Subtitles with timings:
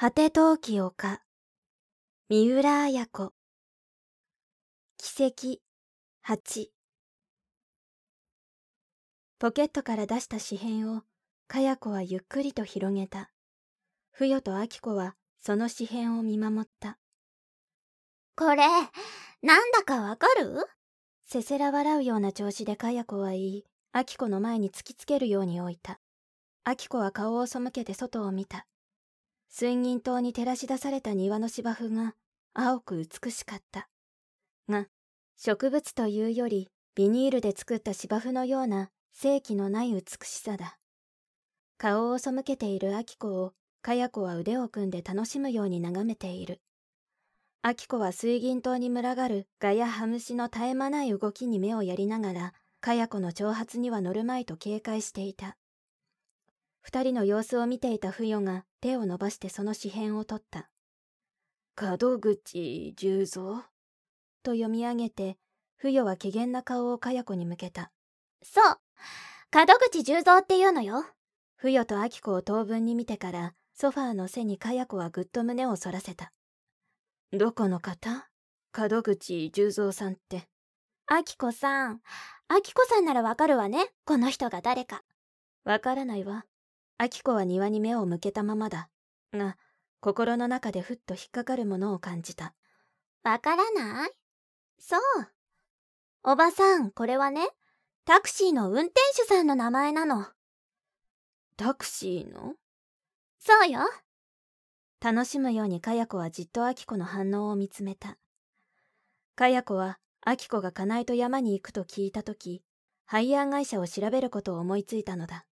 [0.00, 1.18] 果て陶器丘
[2.28, 3.32] 三浦綾子。
[4.96, 5.58] 奇跡。
[6.24, 6.66] 8
[9.40, 11.02] ポケットから出した紙片を
[11.48, 13.32] かや子はゆっくりと広げた。
[14.12, 16.96] ふよとあきこはその紙片を見守った。
[18.36, 18.68] これ
[19.42, 20.64] なんだかわかる？
[21.24, 25.98] せせら笑うような調子でかや子は言いあきこの前に突きつけるように置いた。
[26.62, 28.64] あきこは顔を背けて外を見た
[29.48, 32.14] 水銀灯に照らし出された庭の芝生が
[32.54, 33.88] 青く美しかった。
[34.68, 34.86] が、
[35.36, 40.78] 植物というよりビニールで作った芝生のような正気のない美しさだ。
[41.76, 43.52] 顔を背けているアキコを、
[43.82, 46.60] かや子は腕を組んで楽しむように眺めている。
[47.62, 55.56] アキコは水銀灯に群がるガやハムシの絶え間ない動きに目をやりながら、かや子の挑発には乗るまいと警戒していた。
[56.90, 60.70] 二人の様子を見ていた不与が手を伸ばしてその紙片を取った。
[61.78, 63.62] 門口十三
[64.42, 65.36] と読み上げて、
[65.76, 67.92] 不与は怪げな顔をかや子に向けた。
[68.42, 68.78] そう、
[69.54, 71.04] 門口十三っていうのよ。
[71.56, 76.32] 不与と明子を当分に見てから、ソファーの背にかや子はぐっと胸を反らせた。
[77.34, 78.30] どこの方？
[78.74, 80.48] 門口十三さんって。
[81.10, 82.00] 明子さん。
[82.48, 83.90] 明子さんならわかるわね。
[84.06, 85.02] この人が誰か。
[85.64, 86.46] わからないわ。
[87.00, 88.88] アキコは庭に目を向けたままだ。
[89.32, 89.56] が、
[90.00, 92.54] 心の中でふっと引っかかるものを感じた。
[93.22, 94.10] わからない？
[94.80, 95.00] そう。
[96.24, 97.48] おばさん、これはね、
[98.04, 100.26] タクシーの運転手さんの名前なの。
[101.56, 102.54] タクシーの？
[103.38, 103.80] そうよ。
[105.00, 108.18] 楽しむようにかや子はじっとアキコの反応を見つめた。
[109.36, 112.64] かや子は、アキコが家内と山に行くと聞いたとき、
[113.06, 115.44] ハイヤー会社を調べることを思いついたのだ。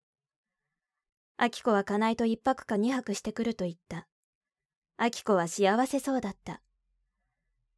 [1.39, 4.09] アキコは家内と一泊か二泊してくると言った。
[4.97, 6.63] アキコは幸せそうだった。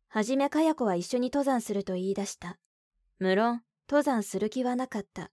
[0.08, 2.56] はじめかや子は一緒に登山すると言い出した。
[3.18, 5.32] 無論、登山する気はなかった。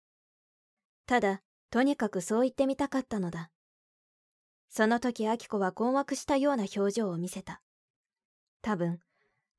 [1.04, 3.50] ただ、とにかくそう言ってみたかったのだ。
[4.70, 7.60] その時アキコは困惑したような表情を見せた。
[8.62, 9.00] 多分、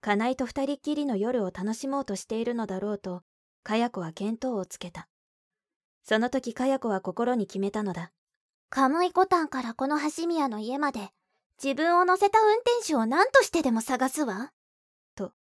[0.02, 3.22] 家内と二人っきりの夜を楽しもうとしているのだろうと、
[3.62, 5.08] かや子は見当をつけた。
[6.04, 8.12] その時かや子は心に決めたのだ。
[8.70, 11.10] カムイコタンからこの橋宮の家まで
[11.64, 14.52] 自分を乗せた運転手を何としてでも探すわ。
[15.16, 15.32] と。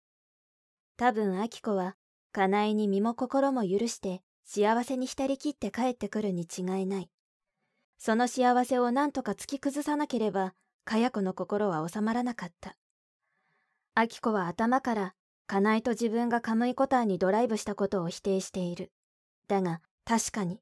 [0.96, 1.96] 多分アキコは、
[2.32, 7.10] 家内に身も心も許して幸せに浸りきって帰ってくるに違いない。
[7.98, 10.54] その幸せを何とか突き崩さなければ、
[10.84, 12.76] かや子の心は収まらなかった。
[13.94, 15.14] アキコは頭から、
[15.46, 18.92] 家内と自分がカムイコタンにドライブしたことを否定している。
[19.48, 20.60] だが、確かに、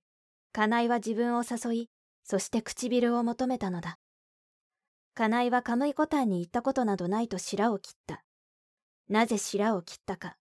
[0.52, 1.90] 家内は自分を誘い、
[2.25, 3.99] そして唇を求めたのだ。
[5.15, 8.25] カナイはカムイコタンに行ったことなどないと白を切った。
[9.09, 10.37] なぜ白を切ったか。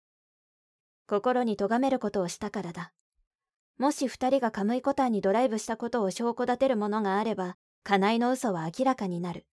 [1.06, 2.92] 心に咎めることをしたからだ。
[3.78, 9.46] もし二人がカムイコタンにドライブしたことを証拠立てるものがあれば、カナイの嘘は明らかになる。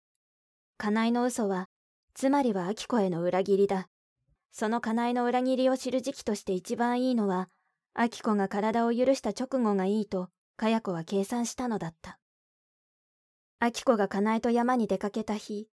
[0.79, 1.69] カナイの嘘は、
[2.15, 3.89] つまりはアキコへの裏切りだ。
[4.51, 7.49] そのカナイの裏切りを知る時期として一番いいのは、
[7.93, 12.19] アキコが体を許した直後がいいとかや子は計算したのだった。
[13.59, 15.69] あきこがかなえと山に出かけた日、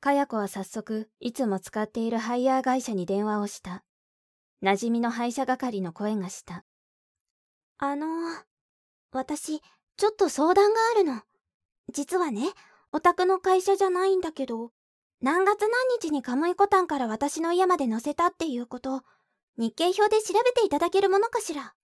[0.00, 3.82] かや子は早速、いつも使っているハイヤー会社に電話をした。
[4.62, 6.64] 馴染みの配車係の声がした。
[7.78, 8.06] あの
[9.12, 9.60] 私、
[9.96, 11.22] ちょっと相談があるの。
[11.92, 12.42] 実はね、
[12.92, 14.72] お宅の会社じゃないんだけど、
[15.20, 19.02] 何月何日にカムイコタンから私の家まで乗せたっていうこと、
[19.56, 21.74] 日経表で調べていただけるものかしら。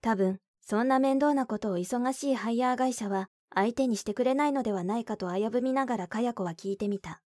[0.00, 7.22] 多分、そんな面倒なことを忙しいハイヤー会社は相手にしてくれないのではないかと危ぶみながらかや子は聞いてみた。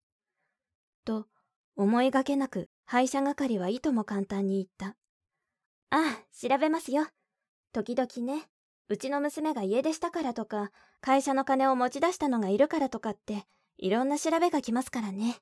[1.04, 1.28] と、
[1.76, 4.98] 思いがけなく配車係はいとも簡単に言った。
[5.90, 7.08] ああ、調べますよ。
[7.74, 8.48] 時々ね、
[8.88, 10.72] うちの娘が家出したからとか、
[11.02, 13.44] 会社の金を持ち出したのがいるからとかって、
[13.78, 15.36] いろんな調べが来ますからね。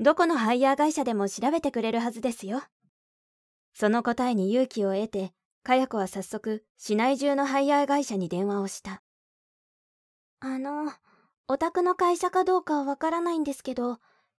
[0.00, 2.62] どこのハイヤー会社でも調べてくれるはずですよ。
[3.72, 5.32] その答えに勇気を得て、
[5.62, 9.02] かや子は早速、市内中のハイヤー会社に電話をした。
[10.40, 10.90] あの、
[11.48, 13.98] お宅の会社かどうかはわからないんですけど、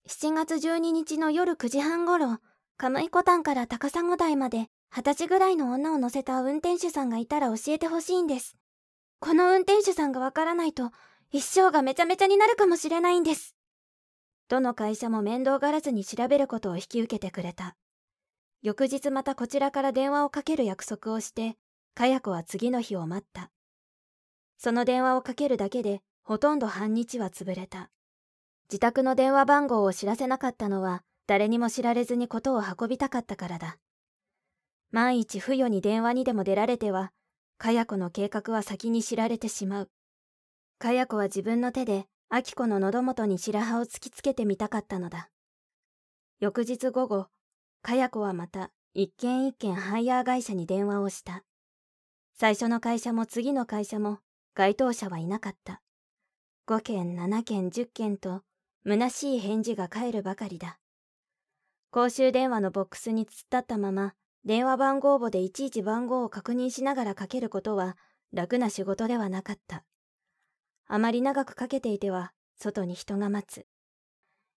[0.08, 2.38] 7月12日の夜9時半頃、
[2.78, 8.56] カムイコタンから高砂台まで二十歳ぐらいの女を乗せた運転手さんがいたら教えてほしいんです。
[9.18, 10.90] この運転手さんがわからないと、
[11.30, 13.54] 一生がめちゃめちゃになるかもしれないんです。
[14.48, 17.76] どの会社も面倒がらずに調べることを引き受けてくれた。
[18.62, 21.56] 翌日またこちらから電話をかける約束をして、
[21.94, 23.50] かや子は次の日を待った。
[24.58, 27.90] その電話をかけるだけで、ほとんど半日は潰れた。
[28.68, 33.78] 自宅の電話番号を知らせなかったのは誰にも知られずにことを運びたかったからだ。
[34.92, 37.12] 万一不与に電話にでも出られては、
[37.56, 39.90] かや子の計画は先に知られてしまう。
[40.78, 45.30] かや子は自分の手で、あき子の喉元に白羽を突きつけてみたかったのだ。
[46.40, 47.26] 翌日午後、
[47.82, 51.44] かや子はまた一軒一軒ハイヤー会社に電話をした。
[52.34, 54.18] 最初の会社も次の会社も
[54.54, 55.80] 該当者はいなかった。
[56.66, 58.42] 5件、7件、10件と
[58.86, 60.78] 虚しい返事が返るばかりだ。
[61.90, 67.96] 公衆電話のボックスに突っ立ったまま、電話番号簿でいちいち番号を確認しながらかけることは
[68.32, 69.84] 楽な仕事ではなかった。
[70.86, 73.66] あまり長くかけていては、外に人が待つ。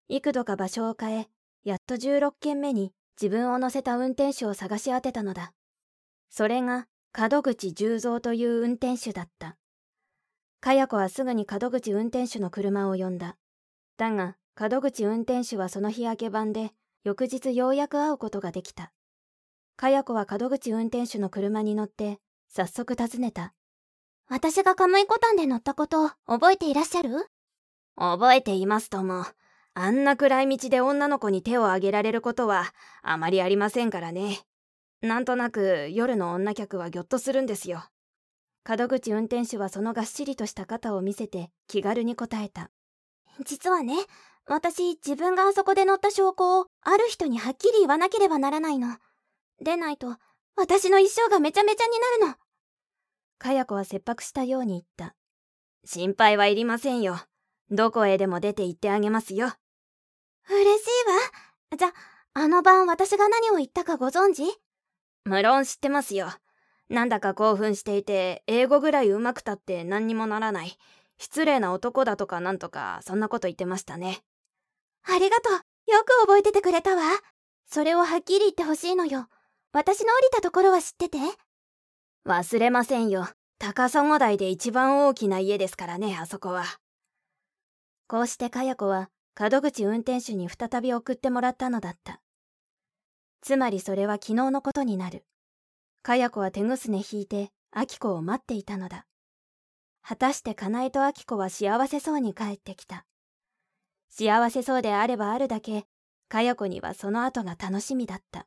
[0.10, 1.28] 幾度か場所を変え、
[1.64, 2.94] やっと16件目に
[3.24, 5.54] 自分を乗せた運転手を探し当てたのだ。
[6.30, 6.88] それが、
[7.18, 9.56] 門口十三という運転手だった。
[10.60, 13.38] かや子はすぐに門口運転手の車を呼んだ。
[13.96, 16.74] だが、門口運転手はその日明け晩で、
[17.06, 18.92] 翌日ようやく会うことができた。
[19.78, 23.54] かや子は門口運転手の車に乗って、早速尋ねた。
[24.28, 27.26] 私が亀井コタンで乗ったこと覚えていらっしゃる？
[27.96, 29.24] 覚えていますとも。
[29.76, 34.40] あんな暗い道で女の子に手を挙げられることはあまりありませんからね。
[35.02, 37.84] なんとなく夜の女客はぎょっとするんですよ。
[38.68, 42.70] 門口運転手はそのがっしりとした肩を見せて気軽に答えた。
[43.44, 43.96] 実はね、
[44.46, 48.98] 私自分があそこで乗った証拠をある人にはっきり言わなければならないの。
[49.62, 50.16] でないと
[50.56, 51.92] 私の一生がめちゃめちゃに
[52.22, 52.36] なるの。
[53.40, 55.16] かや子は切迫したように言った。
[55.84, 57.18] 心配はいりませんよ。
[57.72, 59.50] どこへでも出て行ってあげますよ。
[60.50, 61.78] 嬉しいわ。
[61.78, 61.94] じゃ、
[62.34, 64.44] あの晩私が何を言ったかご存知？
[65.26, 66.30] 無論知ってますよ。
[66.90, 70.78] なんだか興奮していて、英語ぐらいうまくたって何にもならない。
[71.18, 74.20] 失礼な男だとかなんとか、そんなこと言ってましたね。
[75.04, 75.54] ありがとう。
[75.54, 77.04] よく覚えててくれたわ。
[77.66, 79.28] それをはっきり言ってほしいのよ。
[79.72, 81.18] 私の降りたところは知ってて。
[82.26, 83.28] 忘れませんよ。
[83.60, 86.66] 高砂台で一番大きな家ですからね、あそこは。
[88.08, 92.22] こうしてかや子は門口運転手に再び送ってもらったのだった。
[93.42, 95.26] つまりそれは昨日のことになる。
[96.04, 99.08] かや子は手ぐすね引いて、あき子を待っていたのだ。
[100.02, 103.06] 果たしてかなえとあき子は幸せそうに帰ってきた。
[104.10, 105.86] 幸せそうであればあるだけ、
[106.30, 108.46] かや子にはその後が楽しみだった。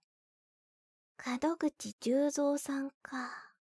[1.41, 3.57] 門口十三さんか。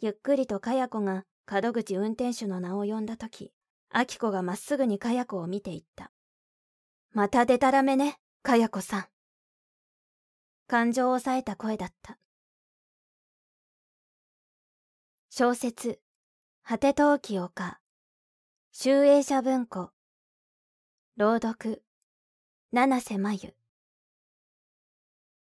[0.00, 3.28] ゆっくりとかや子が門口運転手の名を呼んだと
[3.90, 6.12] アキコがまっすぐにかや子を見ていった。
[7.12, 9.06] またでたらめね、かや子さん。
[10.66, 12.18] 感情を抑えた声だった。
[15.30, 16.00] 小説、
[16.62, 17.80] 果て陶器丘、
[18.72, 19.90] 集英社文庫、
[21.16, 21.82] 朗読、
[22.72, 23.55] 七瀬真由。